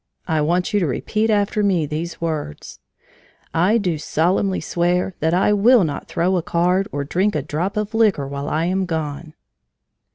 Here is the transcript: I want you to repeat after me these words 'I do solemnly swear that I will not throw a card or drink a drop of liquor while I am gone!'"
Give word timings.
I 0.27 0.41
want 0.41 0.73
you 0.73 0.79
to 0.79 0.87
repeat 0.87 1.29
after 1.29 1.61
me 1.61 1.85
these 1.85 2.19
words 2.19 2.79
'I 3.53 3.77
do 3.77 3.97
solemnly 3.99 4.59
swear 4.59 5.13
that 5.19 5.35
I 5.35 5.53
will 5.53 5.83
not 5.83 6.07
throw 6.07 6.37
a 6.37 6.41
card 6.41 6.87
or 6.91 7.03
drink 7.03 7.35
a 7.35 7.43
drop 7.43 7.77
of 7.77 7.93
liquor 7.93 8.27
while 8.27 8.49
I 8.49 8.65
am 8.65 8.87
gone!'" 8.87 9.35